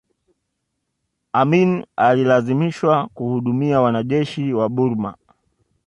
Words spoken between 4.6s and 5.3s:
burma